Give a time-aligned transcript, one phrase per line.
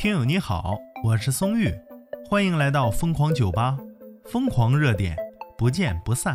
[0.00, 1.70] 听友你好，我是松玉，
[2.26, 3.76] 欢迎来到疯狂酒吧，
[4.24, 5.14] 疯狂热点，
[5.58, 6.34] 不见不散。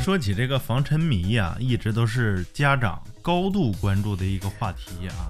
[0.00, 5.28] 说起这个防沉迷呀，一直都是家长高度关注的一个话题啊。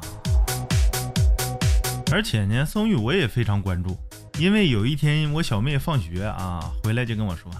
[2.12, 3.96] 而且呢，松玉我也非常关注，
[4.38, 7.50] 因为有一天我小妹放学啊回来就跟我说：“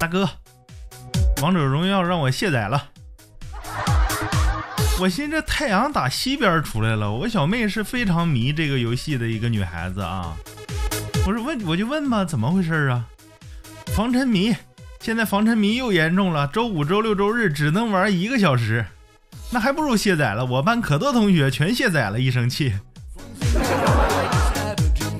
[0.00, 0.28] 大哥。”
[1.40, 2.88] 王者荣耀让我卸载了，
[4.98, 7.12] 我寻这太阳打西边出来了。
[7.12, 10.36] 我小妹是非常迷这个游戏的一个女孩子啊。
[11.24, 13.04] 我说问我就问吧，怎么回事啊？
[13.94, 14.56] 防沉迷，
[14.98, 18.84] 现在防沉迷又严重了，周五、周六、周日只能玩一个小时，
[19.52, 20.44] 那还不如卸载了。
[20.44, 22.74] 我班可多同学全卸载了，一生气。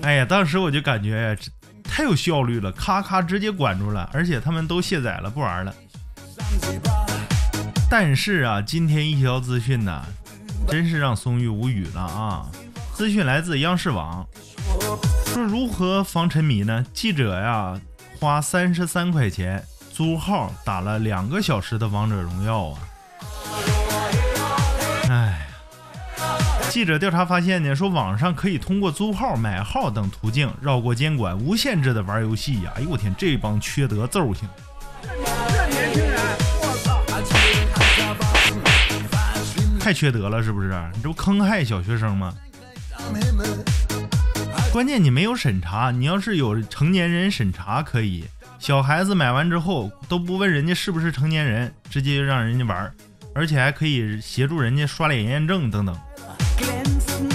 [0.03, 1.39] 哎呀，当时我就感觉
[1.85, 5.73] 太有效率了，咔咔直接管住了，而且他们都卸载了，不玩了。
[7.91, 10.05] 但是啊，今天一条资讯呢，
[10.69, 12.47] 真是让松玉无语了啊！
[12.93, 14.27] 资讯来自央视网，
[15.25, 16.85] 说如何防沉迷呢？
[16.93, 17.81] 记者呀，
[18.21, 22.79] 花三十三块钱租号打了两个小时的王者荣耀啊！
[25.09, 25.47] 哎，
[26.69, 32.73] 记者调查发现呢，说网上可以通过租号、买号等途径绕过监管，无限制的玩游戏呀！
[32.77, 34.47] 哎呦我天，这帮缺德揍性！
[39.89, 40.69] 太缺德了，是不是？
[40.93, 42.31] 你这不坑害小学生吗？
[44.71, 48.27] 关键你没有审查，你要是有成年人审查可以。
[48.59, 52.93] 小孩子买完之后都不问人家是不是成年人，直接就让人家玩，
[53.35, 55.99] 而且还可以协助人家刷脸验证等等。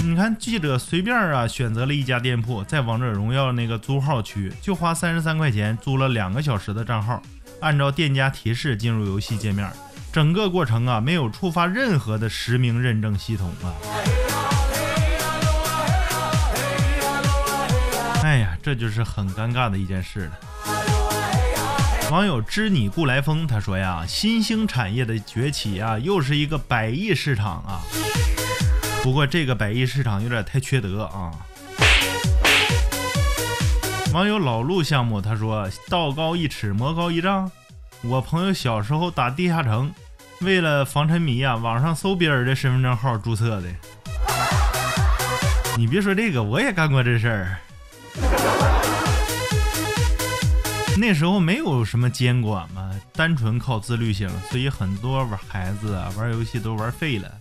[0.04, 7.20] 你看记者随便啊选择了一家店铺，在王者荣耀那个租号区，就花三十三块钱租了两个小时的账号，
[7.58, 9.68] 按照店家提示进入游戏界面。
[10.14, 13.74] 整个过程啊，没有触发任何的实名认证系统啊！
[18.22, 20.38] 哎呀，这就是很尴尬的一件事了。
[22.12, 27.82] 网友知你故来风他说呀，新兴产业的崛起啊，又是一个百亿市场啊。
[29.02, 31.32] 不过这个百亿市场有点太缺德啊。
[34.12, 37.50] 网友老陆项目他说，道高一尺，魔高一丈。
[38.02, 39.92] 我朋友小时候打地下城。
[40.44, 43.68] 为了防沉迷呀，网上搜别人的身份证号注册的。
[45.76, 47.58] 你别说这个，我也干过这事儿。
[50.98, 57.32] 那时候没有什么监管嘛，单纯靠自律性，所以很多玩孩子啊玩游戏都玩废了。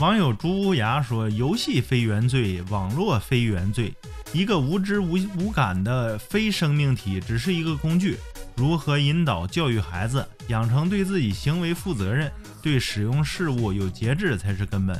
[0.00, 3.92] 网友朱乌牙说：“游戏非原罪，网络非原罪，
[4.32, 8.18] 一个无知无无感的非生命体，只是一个工具。”
[8.60, 14.94] 如何引导教育孩子，养成对自己行为负责任、对使用事物有节制才是根本。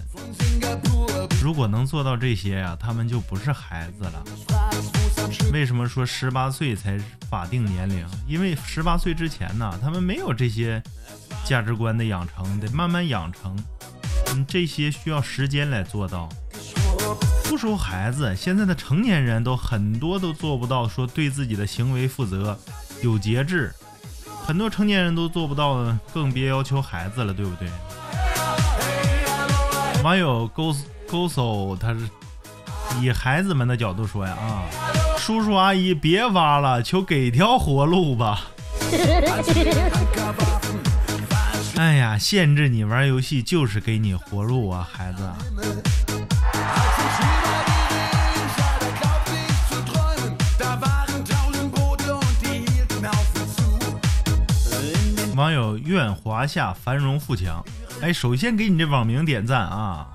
[1.42, 4.24] 如果能做到这些呀，他们就不是孩子了。
[5.52, 6.98] 为什么说十八岁才
[7.28, 8.06] 法定年龄？
[8.26, 10.82] 因为十八岁之前呢，他们没有这些
[11.44, 13.54] 价值观的养成，得慢慢养成。
[14.28, 16.30] 嗯，这些需要时间来做到。
[17.44, 22.58] 不说孩子，现在的成年人都很多都做不到，说对自己的行为负责。
[23.02, 23.72] 有节制，
[24.46, 27.68] 很多成年人都做不到呢，更别要求孩子了，对不对？
[30.02, 30.74] 网友勾
[31.06, 32.00] 勾搜，他是
[33.00, 34.64] 以孩子们的角度说呀啊，
[35.18, 38.40] 叔叔阿姨别挖了，求给条活路吧。
[41.76, 45.30] 哎呀，限制你玩游戏就是给你活路啊，孩子。
[55.50, 57.60] 网友愿华夏繁荣富强，
[58.00, 60.06] 哎，首先给你这网名点赞啊！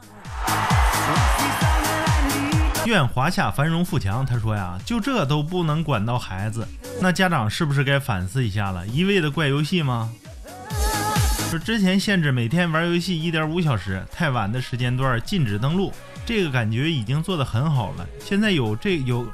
[2.85, 6.65] 愿华夏繁荣富强，他说呀，就这都不能管到孩子，
[7.01, 8.87] 那家长是不是该反思一下了？
[8.87, 10.09] 一味的怪游戏吗？
[11.49, 15.91] 说之前限制每天玩游戏一点五小时，太晚的时间段禁止登录，
[16.25, 18.07] 这个感觉已经做得很好了。
[18.23, 19.27] 现在有这有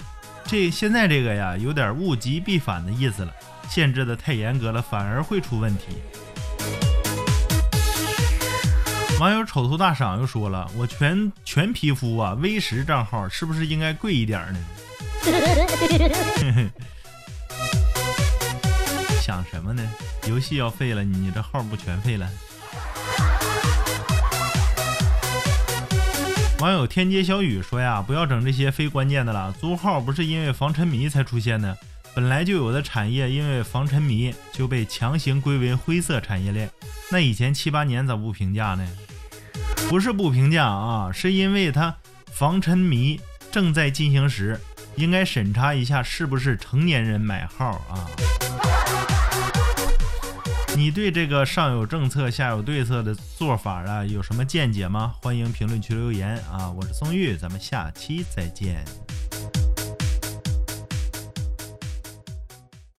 [0.45, 3.33] 这现在这个呀，有点物极必反的意思了。
[3.69, 5.85] 限制的太严格了，反而会出问题。
[9.19, 14.59] 网友丑头大赏又说了：“我全全皮肤啊，V 十账号是不是应该贵一点呢？”
[19.21, 19.87] 想什么呢？
[20.27, 22.27] 游戏要废了，你这号不全废了？
[26.61, 31.75] 网友天街小雨说呀：“不要整这些非关键的了，租号不是因为防沉迷才出现的。”
[32.13, 36.69] 本来就有的产业因为防沉迷就被强行归为灰色产业链。
[37.09, 38.87] 那以前七八年咋不评价呢？
[39.89, 41.95] 不是不评价啊，是因为它
[42.31, 43.19] 防沉迷
[43.51, 44.59] 正在进行时，
[44.95, 48.05] 应该审查一下是不是成年人买号啊。
[50.73, 55.13] 你对这个上有政策下有对策的做法啊，有什么见解吗？
[55.21, 56.71] 欢迎评论区留言啊！
[56.71, 58.83] 我是宋玉，咱们下期再见。